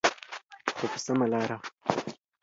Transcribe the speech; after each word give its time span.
خو 0.75 0.85
په 0.91 0.99
سمه 1.05 1.25
لاره. 1.33 1.57